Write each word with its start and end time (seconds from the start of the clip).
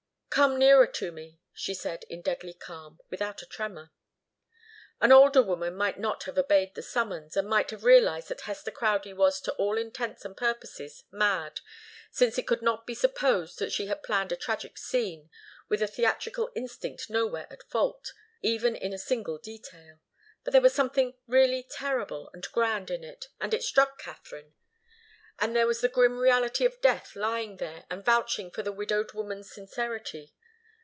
"Come 0.33 0.57
nearer 0.57 0.87
to 0.87 1.11
me," 1.11 1.39
she 1.53 1.73
said, 1.73 2.05
in 2.09 2.21
deadly 2.21 2.53
calm, 2.53 2.99
without 3.09 3.41
a 3.41 3.45
tremor. 3.45 3.91
An 5.01 5.11
older 5.11 5.41
woman 5.41 5.75
might 5.75 5.99
not 5.99 6.23
have 6.23 6.37
obeyed 6.37 6.73
the 6.73 6.81
summons, 6.81 7.35
and 7.35 7.49
might 7.49 7.69
have 7.71 7.83
realized 7.83 8.29
that 8.29 8.41
Hester 8.41 8.71
Crowdie 8.71 9.13
was 9.13 9.41
to 9.41 9.51
all 9.55 9.77
intents 9.77 10.23
and 10.23 10.35
purposes 10.35 11.03
mad, 11.11 11.59
since 12.11 12.37
it 12.37 12.47
could 12.47 12.61
not 12.61 12.87
be 12.87 12.95
supposed 12.95 13.59
that 13.59 13.73
she 13.73 13.87
had 13.87 14.03
planned 14.03 14.31
a 14.31 14.37
tragic 14.37 14.77
scene, 14.77 15.29
with 15.67 15.81
a 15.81 15.87
theatrical 15.87 16.49
instinct 16.55 17.09
nowhere 17.09 17.45
at 17.51 17.69
fault, 17.69 18.13
even 18.41 18.73
in 18.73 18.93
a 18.93 18.97
single 18.97 19.37
detail. 19.37 19.99
But 20.45 20.51
there 20.53 20.61
was 20.61 20.73
something 20.73 21.13
really 21.27 21.61
terrible 21.61 22.29
and 22.33 22.49
grand 22.53 22.89
in 22.89 23.03
it, 23.03 23.27
as 23.41 23.53
it 23.53 23.63
struck 23.63 23.99
Katharine; 24.01 24.53
and 25.39 25.55
there 25.55 25.65
was 25.65 25.81
the 25.81 25.87
grim 25.89 26.19
reality 26.19 26.65
of 26.65 26.81
death 26.81 27.15
lying 27.15 27.57
there 27.57 27.85
and 27.89 28.05
vouching 28.05 28.51
for 28.51 28.61
the 28.61 28.71
widowed 28.71 29.11
woman's 29.13 29.49
sincerity. 29.51 30.35